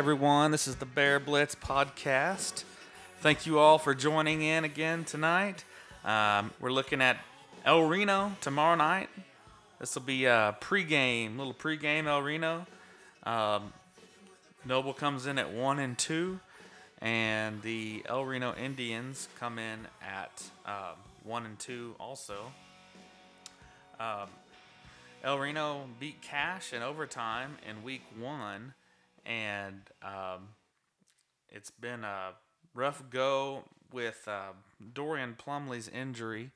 [0.00, 0.50] Everyone.
[0.50, 2.64] This is the Bear Blitz podcast.
[3.20, 5.62] Thank you all for joining in again tonight.
[6.06, 7.18] Um, we're looking at
[7.66, 9.10] El Reno tomorrow night.
[9.78, 12.66] This will be a pregame, little pregame El Reno.
[13.24, 13.74] Um,
[14.64, 16.40] Noble comes in at one and two,
[17.02, 22.50] and the El Reno Indians come in at um, one and two also.
[24.00, 24.30] Um,
[25.22, 28.72] El Reno beat Cache in overtime in week one,
[29.24, 30.48] and um,
[31.48, 32.30] it's been a
[32.74, 34.52] rough go with uh,
[34.92, 36.50] Dorian Plumley's injury,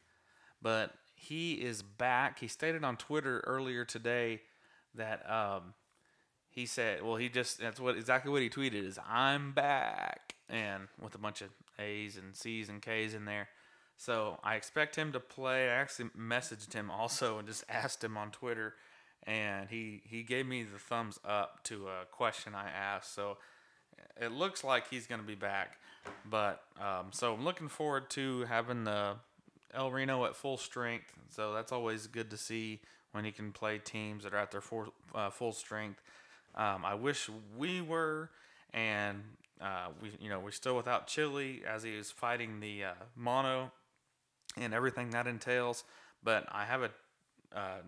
[0.62, 2.40] but he is back.
[2.40, 4.40] He stated on Twitter earlier today
[4.94, 5.74] that um,
[6.50, 10.88] he said, well, he just that's what exactly what he tweeted is I'm back, and
[11.00, 13.48] with a bunch of A's and C's and K's in there.
[13.96, 15.68] So I expect him to play.
[15.68, 18.74] I actually messaged him also and just asked him on Twitter,
[19.26, 23.14] and he he gave me the thumbs up to a question I asked.
[23.14, 23.38] So
[24.20, 25.78] it looks like he's going to be back.
[26.28, 29.16] But um, so I'm looking forward to having the
[29.72, 31.12] El Reno at full strength.
[31.30, 32.80] So that's always good to see
[33.12, 36.02] when he can play teams that are at their full, uh, full strength.
[36.54, 38.30] Um, I wish we were,
[38.72, 39.22] and
[39.60, 43.72] uh, we you know we're still without Chili as he is fighting the uh, mono
[44.56, 45.84] and everything that entails.
[46.22, 46.90] But I have a
[47.56, 47.82] uh,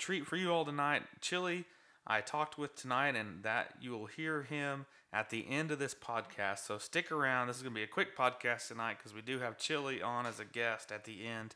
[0.00, 1.02] treat for you all tonight.
[1.20, 1.64] Chili,
[2.06, 5.94] I talked with tonight, and that you will hear him at the end of this
[5.94, 6.60] podcast.
[6.60, 7.46] So stick around.
[7.46, 10.26] This is going to be a quick podcast tonight because we do have Chili on
[10.26, 11.54] as a guest at the end,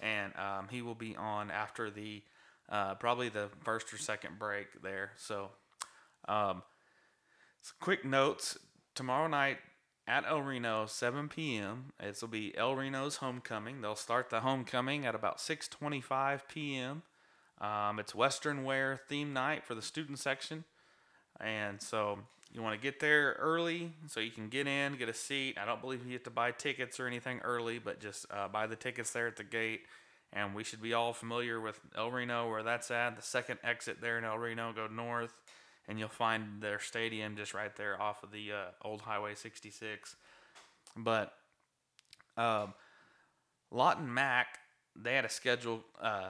[0.00, 2.22] and um, he will be on after the
[2.68, 5.12] uh, probably the first or second break there.
[5.16, 5.48] So,
[6.28, 6.62] um,
[7.80, 8.58] quick notes.
[8.94, 9.58] Tomorrow night,
[10.08, 11.92] at El Reno, 7 p.m.
[12.00, 13.80] This will be El Reno's homecoming.
[13.80, 17.02] They'll start the homecoming at about 6:25 p.m.
[17.60, 20.64] Um, it's Western wear theme night for the student section,
[21.40, 22.18] and so
[22.52, 25.58] you want to get there early so you can get in, get a seat.
[25.60, 28.66] I don't believe you have to buy tickets or anything early, but just uh, buy
[28.66, 29.82] the tickets there at the gate.
[30.32, 33.16] And we should be all familiar with El Reno, where that's at.
[33.16, 35.34] The second exit there in El Reno, go north
[35.88, 40.14] and you'll find their stadium just right there off of the uh, old Highway 66.
[40.96, 41.32] But
[42.36, 42.74] um,
[43.70, 44.58] Lawton Mac,
[44.94, 46.28] they had a schedule, uh,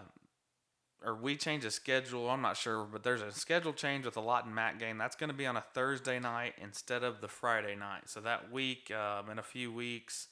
[1.05, 2.29] or we change the schedule.
[2.29, 4.99] I'm not sure, but there's a schedule change with a Lawton Mac game.
[4.99, 8.09] That's going to be on a Thursday night instead of the Friday night.
[8.09, 10.29] So that week, um, in a few weeks,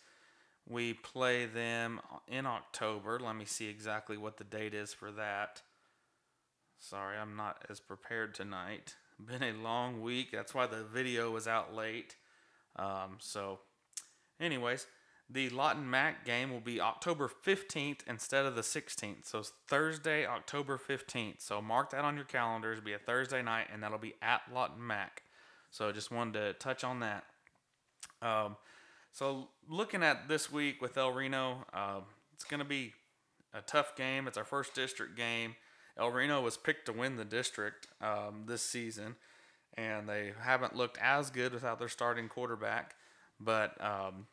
[0.69, 3.21] we play them in October.
[3.21, 5.63] Let me see exactly what the date is for that.
[6.79, 8.95] Sorry, I'm not as prepared tonight
[9.25, 10.31] been a long week.
[10.33, 12.17] That's why the video was out late.
[12.77, 13.61] Um, so,
[14.41, 14.87] anyways,
[15.29, 19.27] the Lawton Mac game will be October 15th instead of the 16th.
[19.27, 21.41] So, Thursday, October 15th.
[21.41, 22.79] So, mark that on your calendars.
[22.79, 25.23] It'll be a Thursday night, and that'll be at Lawton Mac.
[25.71, 27.25] So, just wanted to touch on that.
[28.23, 28.57] Um,
[29.13, 32.01] so, looking at this week with El Reno, uh,
[32.35, 32.93] it's going to be
[33.53, 34.29] a tough game.
[34.29, 35.57] It's our first district game.
[35.99, 39.17] El Reno was picked to win the district um, this season,
[39.75, 42.95] and they haven't looked as good without their starting quarterback.
[43.41, 44.27] But um,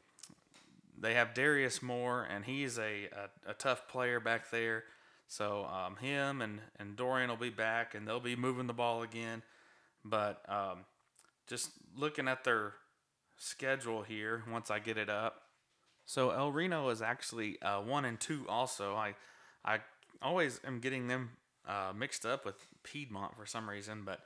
[1.04, 4.86] they have Darius Moore, and he's a, a, a tough player back there.
[5.28, 9.04] So um, him and, and Dorian will be back, and they'll be moving the ball
[9.04, 9.44] again.
[10.06, 10.86] But um,
[11.46, 12.76] just looking at their
[13.38, 15.42] schedule here, once I get it up.
[16.06, 18.46] So El Reno is actually uh, one and two.
[18.48, 19.16] Also, I
[19.66, 19.80] I
[20.22, 21.32] always am getting them
[21.68, 24.22] uh, mixed up with Piedmont for some reason, but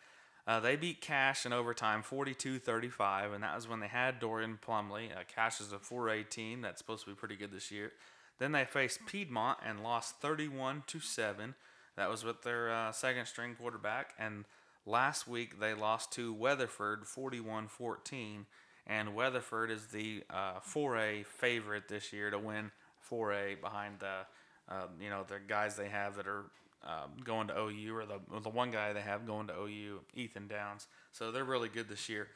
[0.48, 4.58] uh, they beat Cache in overtime 42 35, and that was when they had Dorian
[4.62, 5.12] Plumley.
[5.14, 7.92] Uh, Cache is a 4A team that's supposed to be pretty good this year.
[8.40, 11.56] Then they faced Piedmont and lost 31 to 7.
[11.98, 14.14] That was with their uh, second string quarterback.
[14.18, 14.46] And
[14.86, 18.46] last week they lost to Weatherford 41 14.
[18.86, 22.72] And Weatherford is the 4A uh, favorite this year to win
[23.12, 24.26] 4A behind the,
[24.70, 26.46] uh, you know, the guys they have that are
[26.84, 30.48] um, going to OU, or the the one guy they have going to OU, Ethan
[30.48, 30.88] Downs.
[31.12, 32.28] So they're really good this year.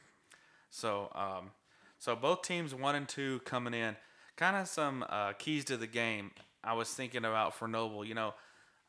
[0.70, 1.52] So um,
[2.00, 3.96] so both teams one and two coming in.
[4.36, 6.32] Kind of some uh, keys to the game.
[6.64, 8.04] I was thinking about for Noble.
[8.04, 8.34] You know,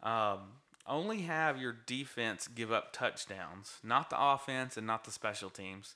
[0.02, 0.40] um,
[0.86, 5.94] only have your defense give up touchdowns, not the offense and not the special teams.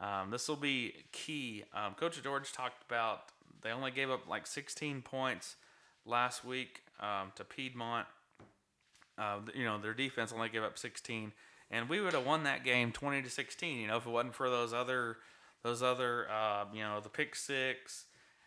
[0.00, 1.64] Um, this will be key.
[1.72, 3.20] Um, Coach George talked about
[3.62, 5.56] they only gave up like 16 points
[6.04, 8.06] last week um, to Piedmont
[9.18, 11.32] uh, you know, their defense only gave up 16,
[11.70, 13.78] and we would have won that game 20 to 16.
[13.78, 15.18] You know, if it wasn't for those other,
[15.62, 18.06] those other, uh, you know, the pick six,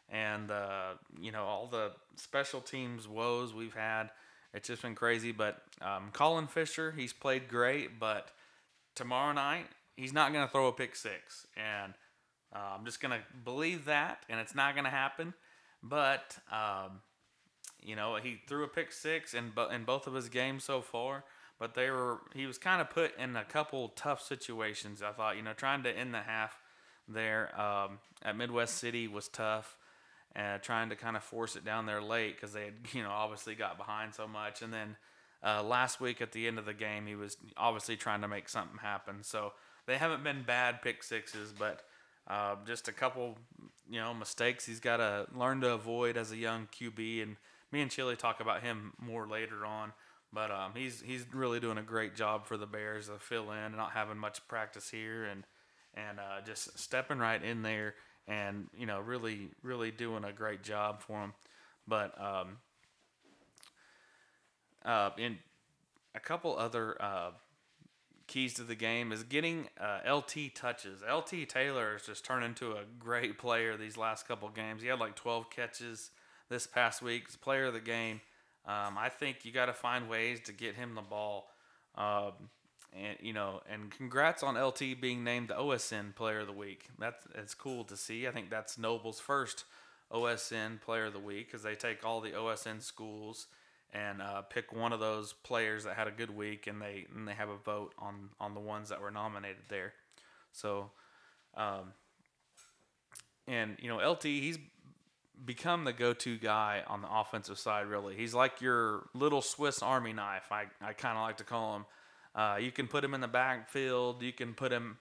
[0.10, 4.10] and uh, you know all the special teams woes we've had.
[4.54, 5.32] It's just been crazy.
[5.32, 8.00] But um, Colin Fisher, he's played great.
[8.00, 8.30] But
[8.96, 11.94] tomorrow night, he's not going to throw a pick six, and
[12.56, 15.34] uh, I'm just going to believe that, and it's not going to happen.
[15.84, 17.02] But um,
[17.82, 21.24] you know, he threw a pick six in in both of his games so far.
[21.60, 25.02] But they were he was kind of put in a couple tough situations.
[25.02, 26.60] I thought, you know, trying to end the half
[27.08, 29.78] there um, at Midwest City was tough.
[30.36, 33.10] Uh, trying to kind of force it down there late because they had, you know,
[33.10, 34.62] obviously got behind so much.
[34.62, 34.96] And then
[35.44, 38.48] uh, last week at the end of the game, he was obviously trying to make
[38.48, 39.24] something happen.
[39.24, 39.54] So
[39.88, 41.82] they haven't been bad pick sixes, but
[42.28, 43.38] uh, just a couple,
[43.90, 47.24] you know, mistakes he's got to learn to avoid as a young QB.
[47.24, 47.38] And
[47.72, 49.94] me and Chili talk about him more later on.
[50.34, 53.76] But um, he's he's really doing a great job for the Bears to fill in,
[53.76, 55.46] not having much practice here, and
[55.94, 57.96] and uh, just stepping right in there,
[58.28, 61.34] and you know, really really doing a great job for him.
[61.88, 62.58] But um,
[64.84, 65.38] uh, in
[66.14, 67.32] a couple other uh,
[68.28, 71.02] keys to the game is getting uh, LT touches.
[71.02, 74.82] LT Taylor has just turned into a great player these last couple games.
[74.82, 76.12] He had like 12 catches
[76.50, 77.24] this past week.
[77.28, 78.22] He's player of the game.
[78.66, 81.50] Um, I think you got to find ways to get him the ball.
[81.96, 82.34] Um,
[82.94, 86.88] and you know, and congrats on LT being named the OSN Player of the Week.
[87.00, 88.28] That's it's cool to see.
[88.28, 89.66] I think that's Noble's first
[90.12, 93.48] OSN Player of the Week because they take all the OSN schools
[93.94, 97.28] and uh, pick one of those players that had a good week, and they and
[97.28, 99.94] they have a vote on on the ones that were nominated there.
[100.52, 100.92] So,
[101.56, 101.94] um,
[103.48, 104.58] and you know, LT he's
[105.46, 107.88] become the go-to guy on the offensive side.
[107.88, 110.52] Really, he's like your little Swiss Army knife.
[110.52, 111.86] I I kind of like to call him.
[112.36, 114.22] Uh, you can put him in the backfield.
[114.22, 114.98] You can put him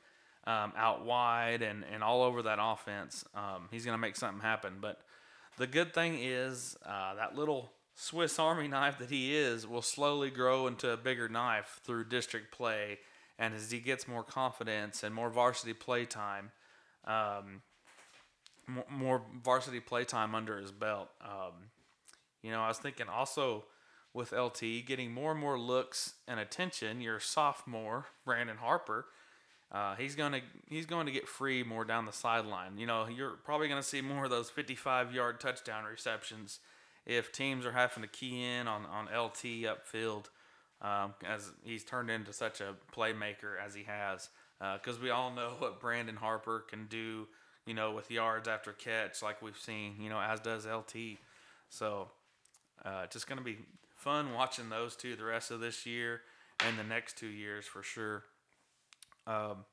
[0.46, 3.24] um, out wide and, and all over that offense.
[3.34, 4.74] Um, he's to make something happen.
[4.80, 5.00] But
[5.58, 10.30] the good thing is uh, that little Swiss Army knife that he is will slowly
[10.30, 12.98] grow into a bigger knife through district play.
[13.38, 16.52] And as he gets more confidence and more varsity play time,
[17.04, 17.62] um,
[18.90, 21.70] more, varsity play time under his belt, um,
[22.42, 23.64] you know, I was thinking also
[24.14, 27.00] with LT getting more and more looks and attention.
[27.00, 29.06] Your sophomore Brandon Harper,
[29.70, 32.78] uh, he's gonna he's going to get free more down the sideline.
[32.78, 36.60] You know, you're probably going to see more of those 55 yard touchdown receptions
[37.04, 40.26] if teams are having to key in on on LT upfield,
[40.82, 44.28] um, as he's turned into such a playmaker as he has.
[44.58, 47.26] Because uh, we all know what Brandon Harper can do,
[47.66, 51.18] you know, with yards after catch, like we've seen, you know, as does LT.
[51.68, 52.08] So,
[52.84, 53.58] uh, just going to be
[53.96, 56.20] fun watching those two the rest of this year
[56.66, 58.22] and the next two years for sure.
[59.26, 59.64] Um,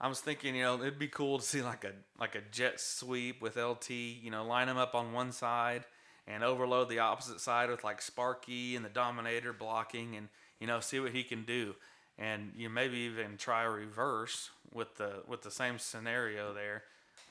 [0.00, 2.80] I was thinking, you know, it'd be cool to see like a like a jet
[2.80, 3.90] sweep with LT.
[3.90, 5.84] You know, line them up on one side
[6.26, 10.28] and overload the opposite side with like Sparky and the Dominator blocking, and
[10.60, 11.74] you know, see what he can do.
[12.18, 16.82] And you maybe even try a reverse with the with the same scenario there.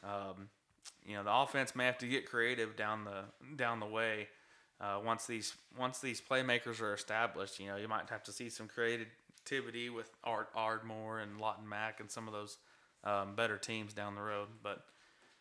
[0.04, 0.50] Um,
[1.06, 3.24] you know, the offense may have to get creative down the
[3.56, 4.28] down the way
[4.82, 8.50] uh, once these once these playmakers are established, you know, you might have to see
[8.50, 12.58] some creativity with Art Ardmore and Lawton Mac and some of those
[13.04, 14.48] um, better teams down the road.
[14.62, 14.84] But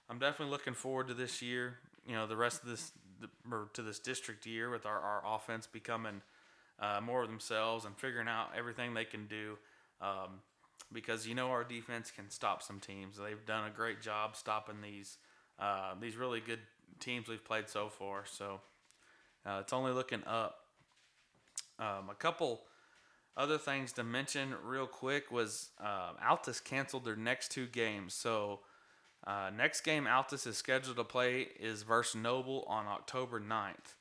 [0.08, 1.78] I'm definitely looking forward to this year.
[2.06, 2.92] You know, the rest of this
[3.50, 6.20] or to this district year with our, our offense becoming
[6.80, 9.56] uh, more of themselves and figuring out everything they can do.
[10.00, 10.40] Um,
[10.92, 13.16] because you know our defense can stop some teams.
[13.16, 15.18] They've done a great job stopping these
[15.58, 16.60] uh, these really good
[17.00, 18.24] teams we've played so far.
[18.26, 18.60] So
[19.46, 20.60] uh, it's only looking up.
[21.78, 22.62] Um, a couple
[23.36, 28.14] other things to mention real quick was uh, Altus canceled their next two games.
[28.14, 28.60] So
[29.26, 33.96] uh, next game Altus is scheduled to play is versus Noble on October 9th.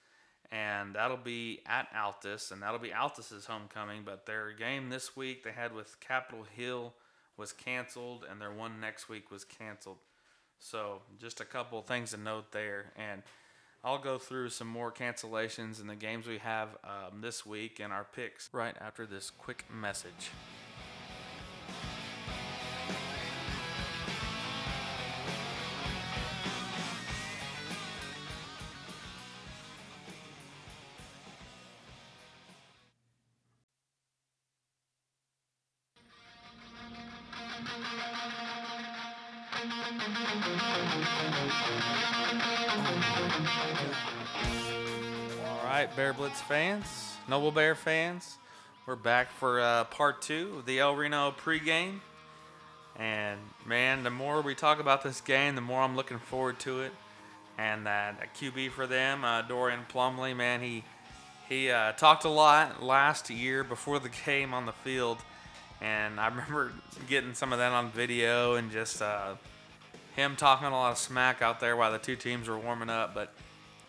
[0.51, 4.03] And that'll be at Altus, and that'll be Altus's homecoming.
[4.05, 6.93] But their game this week they had with Capitol Hill
[7.37, 9.97] was canceled, and their one next week was canceled.
[10.59, 12.91] So just a couple things to note there.
[12.95, 13.23] And
[13.83, 17.91] I'll go through some more cancellations and the games we have um, this week and
[17.91, 20.31] our picks right after this quick message.
[45.63, 48.37] Right, Bear Blitz fans, Noble Bear fans,
[48.85, 51.99] we're back for uh, part two of the El Reno pregame.
[52.95, 56.81] And man, the more we talk about this game, the more I'm looking forward to
[56.81, 56.91] it.
[57.57, 60.83] And that QB for them, uh, Dorian Plumley, man, he
[61.49, 65.17] he uh, talked a lot last year before the game on the field,
[65.81, 66.71] and I remember
[67.09, 69.35] getting some of that on video and just uh,
[70.15, 73.13] him talking a lot of smack out there while the two teams were warming up.
[73.13, 73.33] But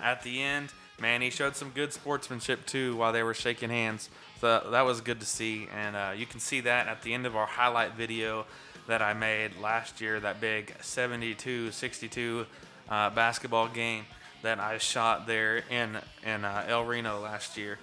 [0.01, 4.09] at the end, man, he showed some good sportsmanship too while they were shaking hands.
[4.41, 7.25] So that was good to see, and uh, you can see that at the end
[7.25, 8.45] of our highlight video
[8.87, 12.45] that I made last year, that big 72-62
[12.91, 14.05] uh, basketball game
[14.43, 17.79] that I shot there in in uh, El Reno last year.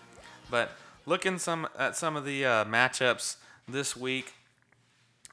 [0.51, 0.71] But
[1.07, 4.33] looking some at some of the uh, matchups this week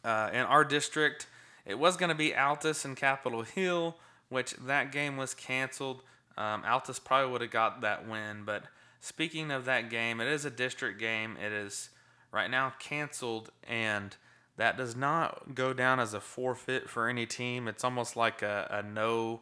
[0.03, 1.27] uh, in our district,
[1.69, 3.97] it was going to be Altus and Capitol Hill,
[4.31, 6.03] which that game was canceled.
[6.37, 8.65] Um, Altus probably would have got that win, but
[9.01, 11.37] speaking of that game, it is a district game.
[11.37, 11.91] It is
[12.33, 14.17] right now canceled, and
[14.57, 17.69] that does not go down as a forfeit for any team.
[17.69, 19.41] It's almost like a, a no.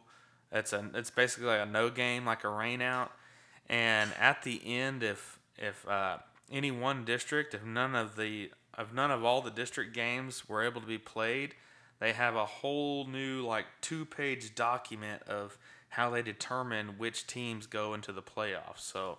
[0.51, 3.11] It's a it's basically like a no game, like a rain out.
[3.69, 6.17] And at the end, if if uh,
[6.51, 10.63] any one district, if none of the if none of all the district games were
[10.63, 11.55] able to be played,
[11.99, 15.57] they have a whole new like two page document of
[15.89, 18.79] how they determine which teams go into the playoffs.
[18.79, 19.17] So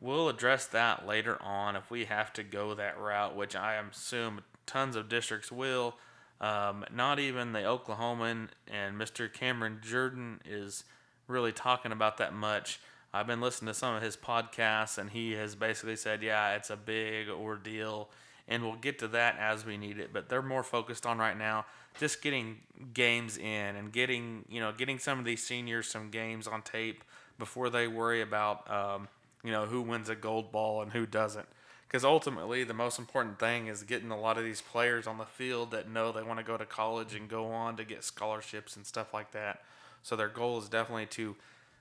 [0.00, 4.42] we'll address that later on if we have to go that route, which I assume
[4.66, 5.96] tons of districts will.
[6.40, 9.32] Um, not even the Oklahoman and Mr.
[9.32, 10.84] Cameron Jourdan is
[11.26, 12.80] really talking about that much.
[13.12, 16.70] I've been listening to some of his podcasts, and he has basically said, yeah, it's
[16.70, 18.10] a big ordeal,
[18.48, 20.12] and we'll get to that as we need it.
[20.12, 21.64] But they're more focused on right now
[21.98, 22.58] just getting
[22.92, 27.04] games in and getting you know getting some of these seniors some games on tape
[27.38, 29.08] before they worry about um,
[29.42, 31.46] you know who wins a gold ball and who doesn't
[31.94, 35.24] because ultimately the most important thing is getting a lot of these players on the
[35.24, 38.74] field that know they want to go to college and go on to get scholarships
[38.74, 39.62] and stuff like that.
[40.02, 41.36] So their goal is definitely to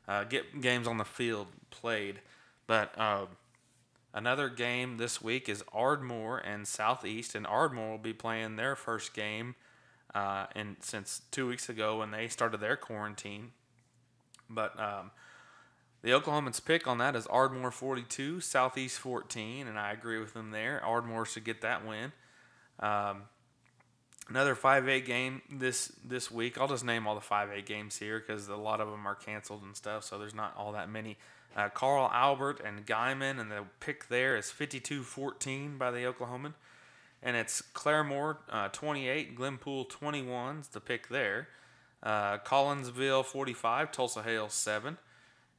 [0.07, 2.19] uh, get games on the field played.
[2.67, 3.25] But uh,
[4.13, 9.15] another game this week is Ardmore and Southeast, and Ardmore will be playing their first
[9.15, 9.55] game
[10.15, 13.51] uh, and since two weeks ago when they started their quarantine.
[14.49, 15.11] But um,
[16.01, 20.51] the Oklahoman's pick on that is Ardmore 42, Southeast 14, and I agree with them
[20.51, 20.83] there.
[20.83, 22.11] Ardmore should get that win.
[22.79, 23.23] Um,
[24.29, 26.57] another 5A game this this week.
[26.57, 29.63] I'll just name all the 5A games here because a lot of them are canceled
[29.63, 31.17] and stuff, so there's not all that many.
[31.55, 36.53] Uh, Carl Albert and Guymon, and the pick there is 52-14 by the Oklahoman.
[37.25, 41.47] And it's Claremore uh, 28, Glenpool 21 is the pick there.
[42.03, 44.97] Uh, Collinsville 45, Tulsa Hale 7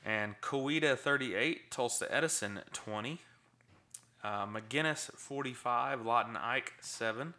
[0.05, 3.21] and Coweta 38, Tulsa Edison 20,
[4.23, 7.33] uh, McGuinness 45, Lawton Ike 7,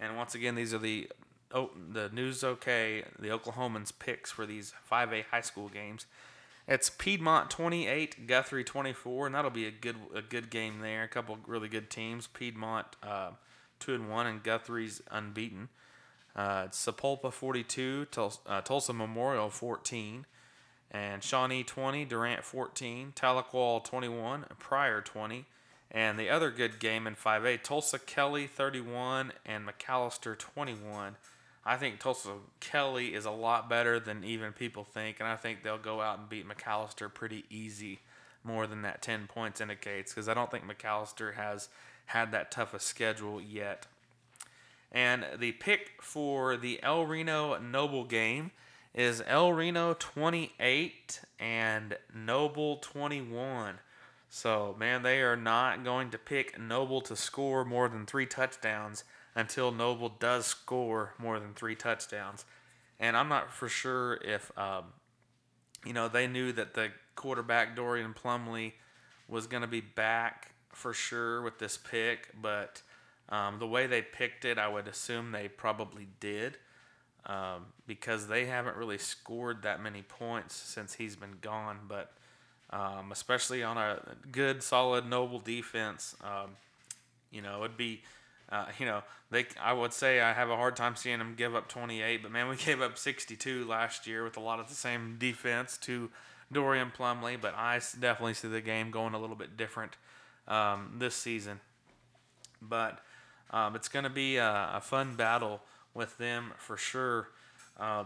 [0.00, 1.10] and once again these are the
[1.52, 6.06] oh, the News OK, the Oklahomans picks for these 5A high school games.
[6.66, 11.04] It's Piedmont 28, Guthrie 24, and that'll be a good a good game there.
[11.04, 12.26] A couple really good teams.
[12.26, 13.32] Piedmont uh,
[13.78, 15.68] two and one, and Guthrie's unbeaten.
[16.34, 20.26] Uh, Sapulpa 42, Tul- uh, Tulsa Memorial 14
[20.90, 25.46] and Shawnee 20, Durant 14, Tahlequah 21, Pryor 20,
[25.90, 31.16] and the other good game in 5A, Tulsa Kelley 31 and McAlester 21.
[31.64, 35.62] I think Tulsa Kelley is a lot better than even people think, and I think
[35.62, 38.00] they'll go out and beat McAlester pretty easy,
[38.44, 41.68] more than that 10 points indicates, because I don't think McAlester has
[42.06, 43.86] had that tough a schedule yet.
[44.92, 48.52] And the pick for the El Reno Noble game
[48.94, 53.80] is El Reno 28 and Noble 21.
[54.28, 59.04] So, man, they are not going to pick Noble to score more than three touchdowns
[59.34, 62.44] until Noble does score more than three touchdowns.
[62.98, 64.84] And I'm not for sure if, um,
[65.84, 68.74] you know, they knew that the quarterback Dorian Plumley
[69.28, 72.82] was going to be back for sure with this pick, but
[73.30, 76.58] um, the way they picked it, I would assume they probably did
[77.24, 81.78] um, because they haven't really scored that many points since he's been gone.
[81.88, 82.12] But
[82.70, 86.50] um, especially on a good, solid, noble defense, um,
[87.30, 88.02] you know, it'd be,
[88.52, 89.46] uh, you know, they.
[89.60, 92.48] I would say I have a hard time seeing them give up 28, but man,
[92.48, 96.10] we gave up 62 last year with a lot of the same defense to
[96.52, 97.36] Dorian Plumley.
[97.36, 99.96] But I definitely see the game going a little bit different
[100.48, 101.60] um, this season.
[102.60, 103.00] But
[103.50, 105.62] um, it's going to be a, a fun battle
[105.94, 107.28] with them for sure.
[107.78, 108.04] Uh,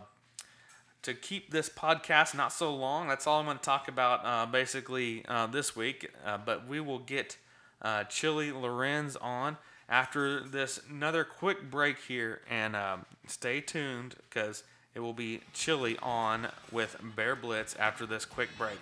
[1.02, 4.46] to keep this podcast not so long, that's all I'm going to talk about uh,
[4.46, 6.10] basically uh, this week.
[6.24, 7.38] Uh, but we will get
[7.80, 9.56] uh, Chili Lorenz on
[9.88, 14.62] after this another quick break here, and um, stay tuned because
[14.94, 18.78] it will be Chili on with Bear Blitz after this quick break.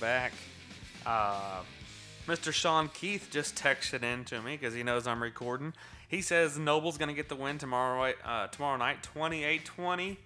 [0.00, 0.32] Back.
[1.04, 1.62] Uh,
[2.26, 2.52] Mr.
[2.52, 5.72] Sean Keith just texted in to me because he knows I'm recording.
[6.08, 10.16] He says Noble's going to get the win tomorrow, uh, tomorrow night, 28-20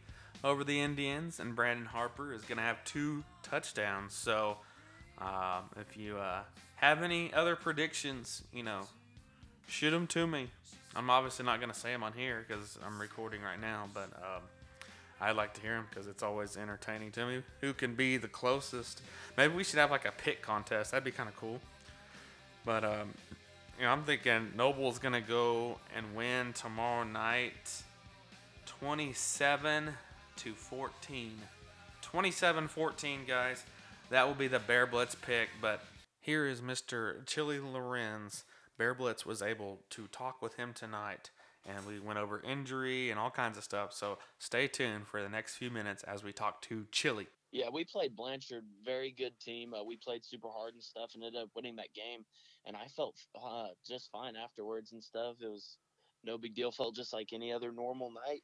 [0.45, 4.15] over the Indians, and Brandon Harper is going to have two touchdowns.
[4.15, 4.59] So,
[5.19, 6.41] uh, if you uh,
[6.77, 8.83] have any other predictions, you know,
[9.69, 10.51] shoot them to me.
[10.95, 14.13] I'm obviously not going to say them on here because I'm recording right now, but
[14.17, 14.43] um,
[15.23, 17.43] I'd like to hear them because it's always entertaining to me.
[17.61, 19.03] Who can be the closest?
[19.37, 20.91] Maybe we should have like a pick contest.
[20.91, 21.61] That'd be kind of cool.
[22.65, 23.11] But um,
[23.79, 27.83] you know, I'm thinking Noble's gonna go and win tomorrow night,
[28.67, 29.91] 27
[30.37, 31.33] to 14.
[32.03, 33.63] 27-14, guys.
[34.11, 35.49] That will be the Bear Blitz pick.
[35.61, 35.85] But
[36.21, 37.25] here is Mr.
[37.27, 38.43] Chili Lorenz.
[38.77, 41.31] Bear Blitz was able to talk with him tonight
[41.65, 43.93] and we went over injury and all kinds of stuff.
[43.93, 47.29] So stay tuned for the next few minutes as we talk to Chili.
[47.53, 49.75] Yeah, we played Blanchard, very good team.
[49.75, 52.25] Uh, we played super hard and stuff, and ended up winning that game.
[52.67, 55.37] And I felt uh, just fine afterwards and stuff.
[55.43, 55.77] It was
[56.25, 56.73] no big deal.
[56.73, 58.43] Felt just like any other normal night.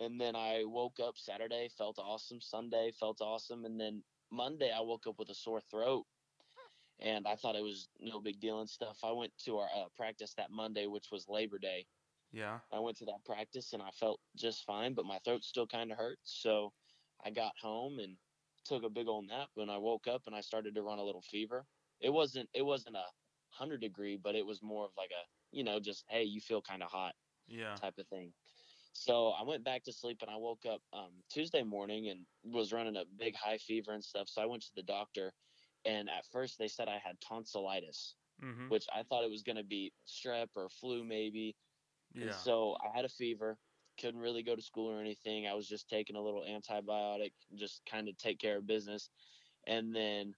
[0.00, 2.40] And then I woke up Saturday, felt awesome.
[2.40, 6.04] Sunday felt awesome, and then Monday I woke up with a sore throat,
[6.98, 8.96] and I thought it was no big deal and stuff.
[9.04, 11.84] I went to our uh, practice that Monday, which was Labor Day,
[12.32, 12.58] yeah.
[12.72, 15.92] I went to that practice and I felt just fine, but my throat still kind
[15.92, 16.18] of hurt.
[16.24, 16.72] So
[17.24, 18.16] I got home and
[18.64, 19.48] took a big old nap.
[19.54, 21.64] When I woke up and I started to run a little fever.
[22.00, 23.04] It wasn't it wasn't a
[23.50, 26.62] hundred degree, but it was more of like a you know just hey you feel
[26.62, 27.14] kind of hot
[27.46, 28.32] yeah type of thing.
[28.94, 32.72] So I went back to sleep and I woke up um, Tuesday morning and was
[32.72, 34.28] running a big high fever and stuff.
[34.28, 35.32] So I went to the doctor,
[35.86, 38.68] and at first they said I had tonsillitis, mm-hmm.
[38.68, 41.56] which I thought it was going to be strep or flu maybe.
[42.14, 42.20] Yeah.
[42.20, 43.58] And so I had a fever,
[43.98, 45.46] couldn't really go to school or anything.
[45.46, 49.10] I was just taking a little antibiotic, just kind of take care of business.
[49.66, 50.34] And then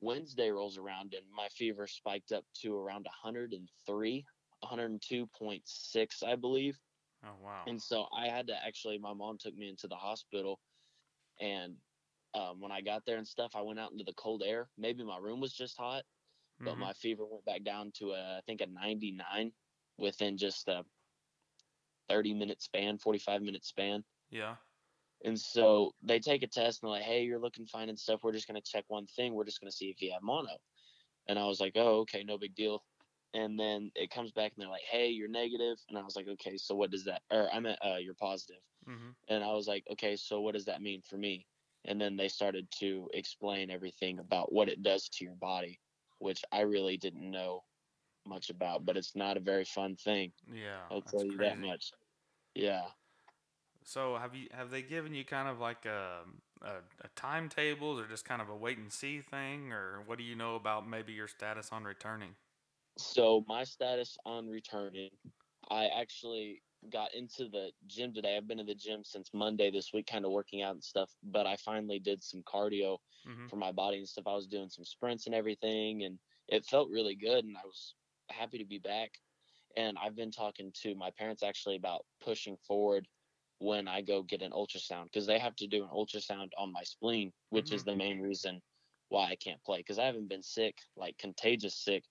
[0.00, 4.26] Wednesday rolls around and my fever spiked up to around 103,
[4.60, 6.80] 102.6, I believe.
[7.22, 7.66] Oh, wow.
[7.66, 10.60] And so I had to actually, my mom took me into the hospital.
[11.40, 11.78] And
[12.34, 14.70] um, when I got there and stuff, I went out into the cold air.
[14.78, 16.04] Maybe my room was just hot,
[16.64, 16.78] but Mhm.
[16.78, 19.54] my fever went back down to a, I think a 99
[19.98, 20.82] within just a
[22.08, 24.04] 30 minute span, 45 minute span.
[24.30, 24.56] yeah.
[25.24, 28.20] And so they take a test and they're like, hey, you're looking fine and stuff.
[28.22, 29.34] We're just going to check one thing.
[29.34, 30.58] We're just going to see if you have mono.
[31.26, 32.84] And I was like, oh, okay, no big deal.
[33.34, 35.78] And then it comes back and they're like, hey, you're negative.
[35.88, 38.60] And I was like, okay, so what does that, or I meant, uh, you're positive.
[38.88, 39.10] Mm-hmm.
[39.28, 41.46] And I was like, okay, so what does that mean for me?
[41.86, 45.80] And then they started to explain everything about what it does to your body,
[46.18, 47.62] which I really didn't know
[48.26, 50.32] much about, but it's not a very fun thing.
[50.52, 50.80] Yeah.
[50.90, 51.92] I'll tell you that much.
[52.54, 52.82] Yeah.
[53.84, 56.22] So have you have they given you kind of like a,
[56.62, 56.70] a,
[57.02, 60.34] a timetable or just kind of a wait and see thing or what do you
[60.34, 62.30] know about maybe your status on returning?
[62.98, 65.10] So my status on returning,
[65.70, 68.36] I actually got into the gym today.
[68.36, 71.10] I've been in the gym since Monday this week, kind of working out and stuff.
[71.22, 73.48] But I finally did some cardio Mm-hmm.
[73.48, 74.26] for my body and stuff.
[74.28, 77.44] I was doing some sprints and everything, and it felt really good.
[77.44, 77.94] And I was
[78.30, 79.10] happy to be back.
[79.76, 83.06] And I've been talking to my parents actually about pushing forward
[83.58, 86.82] when I go get an ultrasound because they have to do an ultrasound on my
[86.82, 87.90] spleen, which is mm-hmm.
[87.90, 88.60] the main reason
[89.08, 92.04] why I can't play because I haven't been sick, like contagious sick,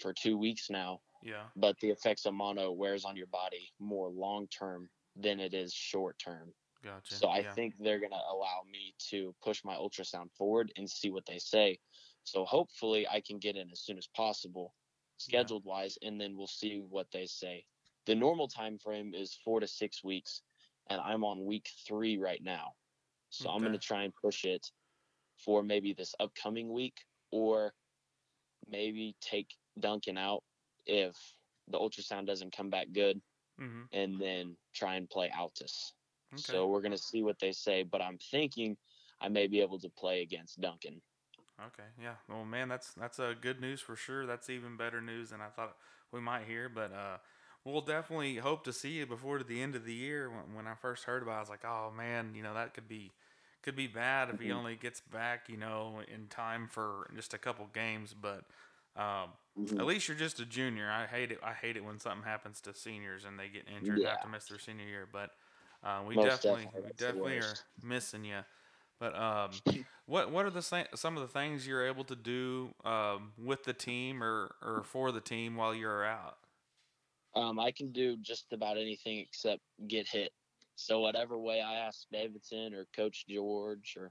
[0.00, 1.00] for two weeks now.
[1.22, 1.44] Yeah.
[1.56, 5.72] But the effects of mono wears on your body more long term than it is
[5.72, 6.52] short term.
[6.82, 7.14] Gotcha.
[7.14, 7.52] So I yeah.
[7.52, 11.38] think they're going to allow me to push my ultrasound forward and see what they
[11.38, 11.78] say.
[12.24, 14.74] So hopefully I can get in as soon as possible,
[15.16, 17.64] scheduled wise, and then we'll see what they say.
[18.06, 20.42] The normal time frame is four to six weeks,
[20.90, 22.72] and I'm on week three right now.
[23.30, 24.70] So I'm going to try and push it
[25.36, 26.96] for maybe this upcoming week,
[27.30, 27.74] or
[28.68, 29.48] maybe take
[29.78, 30.42] Duncan out
[30.86, 31.16] if
[31.68, 33.20] the ultrasound doesn't come back good,
[33.60, 33.82] Mm-hmm.
[33.92, 35.92] and then try and play Altus.
[36.32, 36.42] Okay.
[36.42, 38.76] So we're gonna see what they say, but I'm thinking
[39.20, 41.00] I may be able to play against Duncan.
[41.60, 42.16] Okay, yeah.
[42.28, 44.26] Well, man, that's that's uh, good news for sure.
[44.26, 45.76] That's even better news than I thought
[46.10, 46.68] we might hear.
[46.68, 47.18] But uh,
[47.64, 50.28] we'll definitely hope to see you before the end of the year.
[50.28, 52.74] When, when I first heard about, it, I was like, oh man, you know that
[52.74, 53.12] could be
[53.62, 54.50] could be bad if he Mhm.
[54.50, 58.14] only gets back, you know, in time for just a couple games.
[58.14, 58.46] But
[58.96, 59.78] um, Mhm.
[59.78, 60.90] at least you're just a junior.
[60.90, 61.38] I hate it.
[61.40, 64.28] I hate it when something happens to seniors and they get injured and have to
[64.28, 65.08] miss their senior year.
[65.10, 65.30] But
[65.84, 68.40] uh, we Most definitely, definitely, we definitely are missing you.
[69.04, 69.50] But um,
[70.06, 70.62] what what are the
[70.94, 75.12] some of the things you're able to do um, with the team or, or for
[75.12, 76.38] the team while you're out?
[77.36, 80.30] Um, I can do just about anything except get hit.
[80.76, 84.10] So whatever way I ask Davidson or Coach George or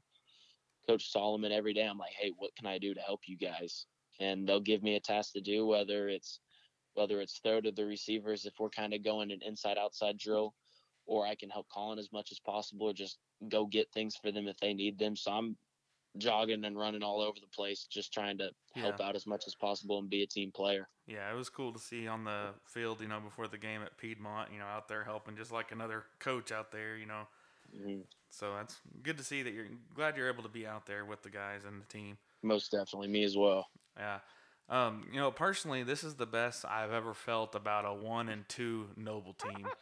[0.88, 1.88] Coach Solomon every day.
[1.88, 3.88] I'm like, hey, what can I do to help you guys?
[4.19, 6.39] And they'll give me a task to do, whether it's
[6.93, 10.53] whether it's throw to the receivers if we're kind of going an inside outside drill,
[11.05, 14.31] or I can help Colin as much as possible, or just go get things for
[14.31, 15.15] them if they need them.
[15.15, 15.57] So I'm
[16.17, 19.07] jogging and running all over the place, just trying to help Yeah.
[19.07, 20.89] out as much as possible and be a team player.
[21.05, 23.97] Yeah, it was cool to see on the field, you know, before the game at
[23.97, 27.27] Piedmont, you know, out there helping just like another coach out there, you know.
[27.73, 28.07] Mhm.
[28.29, 31.21] So that's good to see that you're glad you're able to be out there with
[31.21, 32.17] the guys and the team.
[32.43, 33.71] Most definitely, me as well.
[33.97, 34.19] Yeah.
[34.69, 38.47] Um, you know, personally, this is the best I've ever felt about a one and
[38.47, 39.73] two Noble team.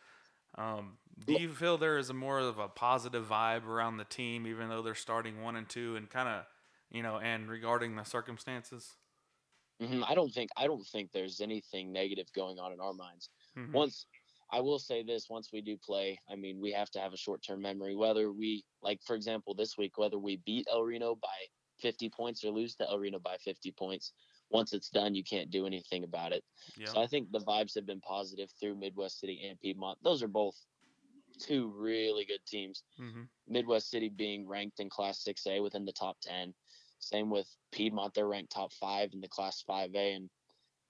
[0.55, 4.47] Um, do you feel there is a more of a positive vibe around the team,
[4.47, 6.45] even though they're starting one and two, and kind of,
[6.89, 8.97] you know, and regarding the circumstances?
[9.79, 13.29] hmm I don't think I don't think there's anything negative going on in our minds.
[13.55, 13.73] Mhm.
[13.73, 14.05] Once
[14.51, 17.17] I will say this, once we do play, I mean, we have to have a
[17.17, 17.95] short-term memory.
[17.95, 21.47] Whether we, like for example, this week, whether we beat El Reno by
[21.79, 24.13] 50 points or lose to El Reno by 50 points,
[24.51, 26.43] once it's done, you can't do anything about it.
[26.77, 26.87] Yeah.
[26.87, 29.97] So I think the vibes have been positive through Midwest City and Piedmont.
[30.03, 30.55] Those are both
[31.39, 32.83] two really good teams.
[32.97, 36.53] hmm Midwest City being ranked in Class 6A within the top 10.
[36.99, 40.15] Same with Piedmont, they're ranked top five in the Class 5A.
[40.15, 40.29] And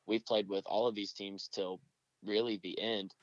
[0.06, 1.80] we've played with all of these teams till
[2.24, 3.14] really the end.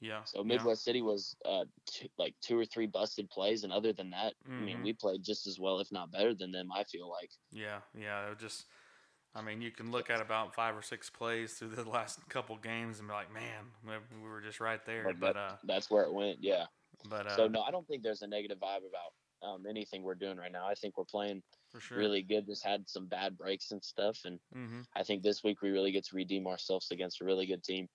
[0.00, 0.24] Yeah.
[0.24, 0.44] So yeah.
[0.56, 3.62] Midwest City was uh, two, like two or three busted plays.
[3.62, 4.84] And other than that, I mean, Mhm.
[4.84, 7.30] we played just as well, if not better than them, I feel like.
[7.52, 8.26] Yeah, yeah.
[8.26, 8.66] It was just,
[9.34, 12.56] I mean, you can look at about five or six plays through the last couple
[12.56, 13.92] games and be like, man, we
[14.22, 15.04] we were just right there.
[15.04, 16.38] But But, uh, that's where it went.
[16.40, 16.66] Yeah.
[17.08, 20.14] but uh, so, no, I don't think there's a negative vibe about um, anything we're
[20.14, 20.66] doing right now.
[20.66, 21.98] I think we're playing for sure.
[21.98, 22.46] really good.
[22.46, 24.18] Just had some bad breaks and stuff.
[24.24, 27.46] And hmm I think this week we really get to redeem ourselves against a really
[27.46, 27.88] good team.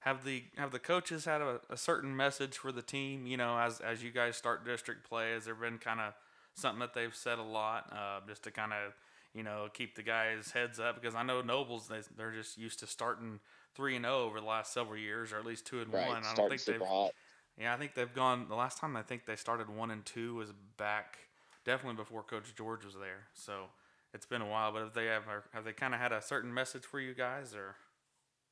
[0.00, 3.26] Have the have the coaches had a, a certain message for the team?
[3.26, 6.12] You know, as as you guys start district play, has there been kind of
[6.54, 8.92] something that they've said a lot, uh, just to kind of
[9.38, 11.00] you know keep the guys' heads up?
[11.00, 13.40] Because I know Nobles they they're just used to starting
[13.74, 16.08] three and zero over the last several years, or at least two and Right.
[16.08, 16.24] one.
[16.24, 17.12] I don't think they've hot.
[17.56, 18.48] Yeah, I think they've gone.
[18.48, 21.18] The last time I think they started one and two was back
[21.64, 23.28] definitely before Coach George was there.
[23.34, 23.66] So
[24.12, 24.72] it's been a while.
[24.72, 27.54] But have they ever have they kind of had a certain message for you guys
[27.54, 27.76] or?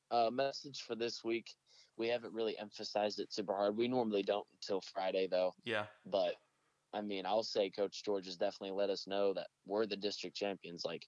[0.09, 1.53] Uh, message for this week.
[1.97, 3.75] We haven't really emphasized it super hard.
[3.75, 5.53] We normally don't until Friday though.
[5.65, 5.85] Yeah.
[6.05, 6.35] But
[6.93, 10.35] I mean, I'll say Coach George has definitely let us know that we're the district
[10.35, 10.85] champions.
[10.85, 11.07] Like,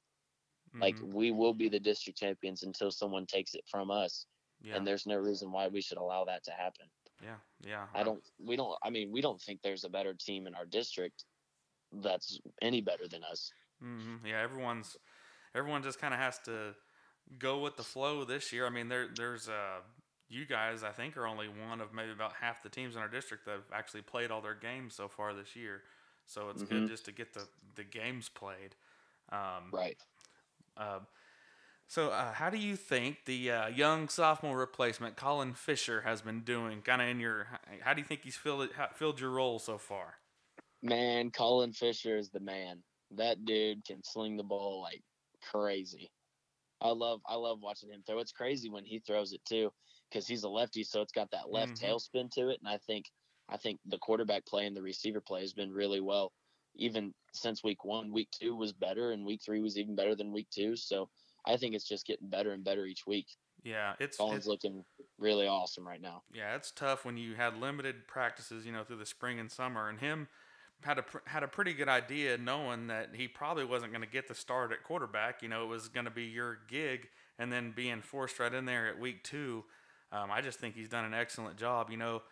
[0.81, 4.27] like mhm, we will be the district champions until someone takes it from us.
[4.61, 6.91] yeah, And there's no reason why we should allow that to happen.
[7.21, 7.87] yeah, yeah.
[7.93, 8.23] I don't.
[8.39, 8.77] We don't.
[8.83, 11.25] I mean, we don't think there's a better team in our district
[11.91, 13.53] that's any better than us.
[13.79, 14.97] hmm Yeah, everyone's
[15.55, 16.75] everyone just kind of has to
[17.39, 18.65] go with the flow this year.
[18.67, 19.81] I mean, there there's uh
[20.29, 23.07] you guys I think are only one of maybe about half the teams in our
[23.07, 25.83] district that have actually played all their games so far this year.
[26.25, 26.87] So it's good Mhm.
[26.87, 28.75] just to get the the games played.
[29.31, 29.97] Um, Right.
[30.77, 30.99] Uh,
[31.87, 36.41] so, uh, how do you think the uh, young sophomore replacement, Colin Fisher, has been
[36.41, 36.83] doing?
[36.83, 37.47] Kind of in your,
[37.81, 40.19] how do you think he's filled how, filled your role so far?
[40.83, 42.83] Man, Colin Fisher is the man.
[43.11, 45.01] That dude can sling the ball like
[45.51, 46.11] crazy.
[46.81, 48.19] I love I love watching him throw.
[48.19, 49.71] It's crazy when he throws it too,
[50.09, 51.79] because he's a lefty, so it's got that left Mhm.
[51.79, 52.59] tail spin to it.
[52.59, 53.11] And I think
[53.51, 56.31] I think the quarterback play and the receiver play has been really well.
[56.75, 60.31] Even since week one, week two was better, and week three was even better than
[60.31, 60.75] week two.
[60.75, 61.09] So
[61.45, 63.27] I think it's just getting better and better each week.
[63.63, 64.85] Yeah, it's, Colin's it's looking
[65.17, 66.23] really awesome right now.
[66.31, 69.89] yeah, it's tough when you had limited practices, you know, through the spring and summer,
[69.89, 70.29] and him
[70.81, 74.27] had a had a pretty good idea, knowing that he probably wasn't going to get
[74.27, 75.41] the start at quarterback.
[75.41, 78.65] You know, it was going to be your gig, and then being forced right in
[78.65, 79.65] there at week two.
[80.11, 81.89] Um, I just think he's done an excellent job.
[81.89, 82.23] You know,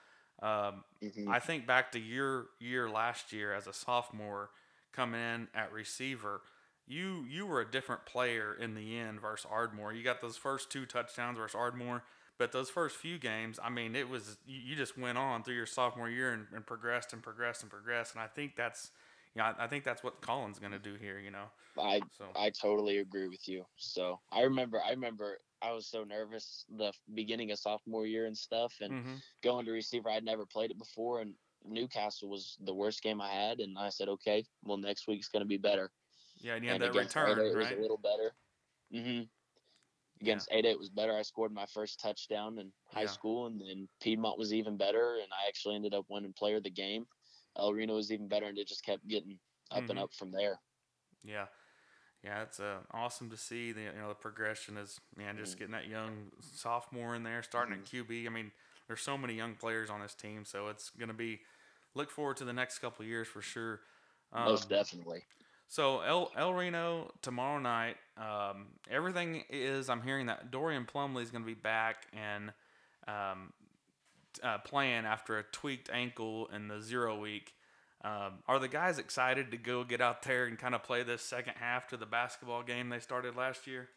[0.41, 1.33] um, Mhm.
[1.33, 4.51] I think back to your year last year as a sophomore
[4.93, 6.41] coming in at receiver.
[6.85, 9.93] You you were a different player in the end versus Ardmore.
[9.93, 12.05] You got those first two touchdowns versus Ardmore,
[12.37, 15.55] but those first few games, I mean, it was you, you just went on through
[15.55, 18.13] your sophomore year and, and progressed and progressed and progressed.
[18.15, 18.91] And I think that's
[19.35, 21.19] you know, I, I think that's what Colin's gonna do here.
[21.19, 23.65] You know, I so I totally agree with you.
[23.77, 28.38] So I remember, I remember I was so nervous the beginning of sophomore year and
[28.38, 30.10] stuff, and hmm going to receiver.
[30.10, 33.89] I'd never played it before, and Newcastle was the worst game I had, and I
[33.89, 35.91] said, okay, well next week's gonna be better.
[36.41, 38.36] yeah, and you had and that return, 8-8 it was a little better.
[38.93, 39.24] Mm-hmm.
[40.22, 41.15] Against eight eight was better.
[41.15, 43.08] I scored my first touchdown in high Yeah.
[43.08, 46.63] school, and then Piedmont was even better, and I actually ended up winning player of
[46.63, 47.08] the game.
[47.56, 49.39] El Reno was even better, and it just kept getting
[49.72, 49.89] up Mhm.
[49.89, 50.62] and up from there.
[51.24, 51.48] Yeah,
[52.27, 55.59] yeah, it's uh, awesome to see the you know the progression is man just Mhm.
[55.59, 58.25] getting that young sophomore in there starting at QB.
[58.27, 58.51] I mean,
[58.87, 61.39] there's so many young players on this team, so it's gonna be
[61.95, 63.81] look forward to the next couple of years for sure.
[64.33, 65.23] Um, Most definitely.
[65.69, 67.97] So El El Reno tomorrow night.
[68.17, 69.89] Um, everything is.
[69.89, 72.53] I'm hearing that Dorian Plumley is going to be back and
[73.07, 73.53] um,
[74.43, 77.53] uh, playing after a tweaked ankle in the zero week.
[78.03, 81.23] Um, are the guys excited to go get out there and kind of play this
[81.23, 83.89] second half to the basketball game they started last year?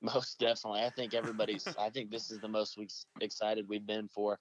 [0.00, 0.80] Most definitely.
[0.80, 1.66] I think everybody's.
[1.78, 2.88] I think this is the most we
[3.20, 4.40] excited we've been for,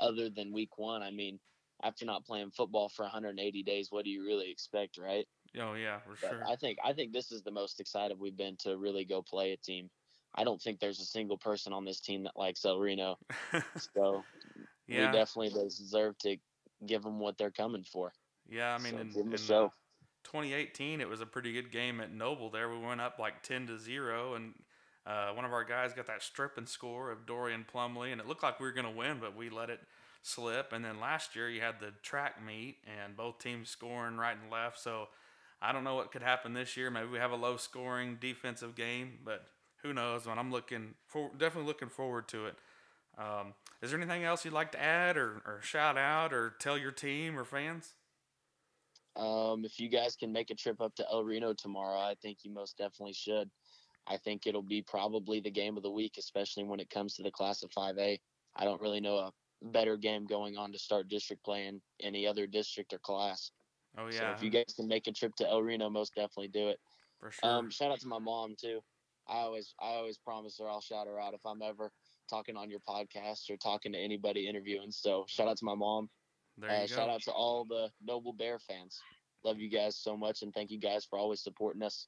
[0.00, 1.02] other than week one.
[1.02, 1.40] I mean,
[1.82, 5.26] after not playing football for 180 days, what do you really expect, right?
[5.58, 6.44] Oh yeah, for But sure.
[6.46, 9.52] I think I think this is the most excited we've been to really go play
[9.52, 9.88] a team.
[10.34, 13.16] I don't think there's a single person on this team that likes El Reno,
[13.94, 14.22] so
[14.86, 16.36] yeah, we definitely deserve to
[16.86, 18.12] give them what they're coming for.
[18.48, 18.74] yeah.
[18.74, 19.66] I mean, So in, give 'em a in, show.
[19.66, 19.70] uh,
[20.24, 22.50] 2018, it was a pretty good game at Noble.
[22.50, 24.54] There, we went up like 10 to zero, and
[25.06, 28.26] uh, one of our guys got that strip and score of Dorian Plumley, and it
[28.26, 29.80] looked like we were going to win, but we let it
[30.22, 30.72] slip.
[30.72, 34.50] And then last year, you had the track meet, and both teams scoring right and
[34.50, 34.78] left.
[34.80, 35.08] So
[35.62, 36.90] I don't know what could happen this year.
[36.90, 39.46] Maybe we have a low scoring defensive game, but
[39.82, 40.26] who knows?
[40.26, 42.56] When I'm looking for, definitely looking forward to it.
[43.18, 46.78] Um, is there anything else you'd like to add, or, or shout out, or tell
[46.78, 47.94] your team or fans?
[49.16, 52.38] Um, if you guys can make a trip up to El Reno tomorrow, I think
[52.44, 53.50] you most definitely should.
[54.06, 57.22] I think it'll be probably the game of the week, especially when it comes to
[57.22, 58.18] the class of 5A.
[58.56, 62.26] I don't really know a better game going on to start district play in any
[62.26, 63.50] other district or class.
[63.96, 64.18] Oh yeah.
[64.18, 66.78] So if you guys can make a trip to El Reno, most definitely do it.
[67.18, 67.50] for sure.
[67.50, 68.80] Um, shout out to my mom too.
[69.28, 71.90] I always I always promise her I'll shout her out if I'm ever
[72.28, 74.90] talking on your podcast or talking to anybody interviewing.
[74.90, 76.08] So shout out to my mom.
[76.56, 76.86] there Uh, go.
[76.86, 79.00] shout out to all the Noble Bear fans.
[79.44, 82.06] Love you guys so much and thank you guys for always supporting us.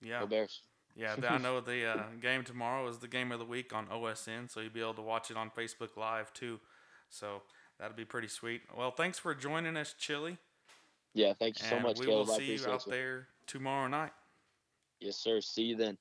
[0.00, 0.62] yeah, Go Bears.
[0.96, 1.14] yeah.
[1.28, 4.60] I know the uh, game tomorrow is the game of the week on OSN, so
[4.60, 6.60] you'll be able to watch it on Facebook Live too.
[7.10, 7.42] So
[7.78, 8.62] that'll be pretty sweet.
[8.76, 10.38] Well, thanks for joining us, Chili,
[11.14, 12.28] Yeah, thank you so and much, we Caleb.
[12.28, 14.12] will see you out there tomorrow night.
[15.00, 15.40] Yes, sir.
[15.40, 15.98] See you then.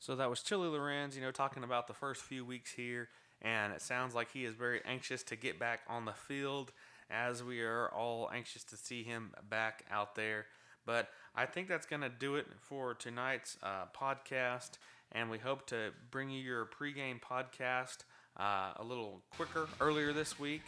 [0.00, 3.08] So that was Chili Lorenz, you know, talking about the first few weeks here,
[3.42, 6.72] and it sounds like he is very anxious to get back on the field,
[7.10, 10.46] as we are all anxious to see him back out there.
[10.86, 14.78] But I think that's going to do it for tonight's uh, podcast,
[15.12, 17.98] and we hope to bring you your pregame podcast
[18.38, 20.62] uh, a little quicker earlier this week.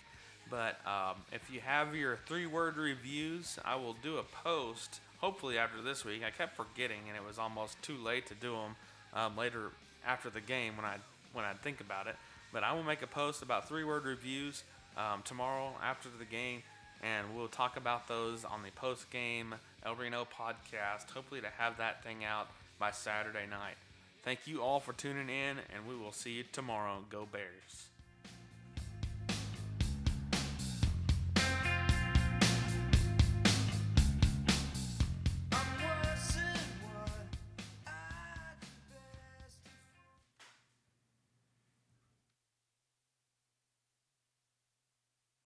[0.50, 5.56] But um, if you have your three word reviews, I will do a post hopefully
[5.56, 6.22] after this week.
[6.22, 8.76] I kept forgetting, and it was almost too late to do them
[9.14, 9.70] um, later
[10.06, 10.96] after the game when I
[11.32, 12.16] when I think about it.
[12.52, 14.62] But I will make a post about three word reviews
[14.96, 16.62] um, tomorrow after the game,
[17.02, 21.10] and we'll talk about those on the post game El Reno podcast.
[21.14, 22.48] Hopefully to have that thing out
[22.78, 23.76] by Saturday night.
[24.22, 27.04] Thank you all for tuning in, and we will see you tomorrow.
[27.10, 27.91] Go Bears.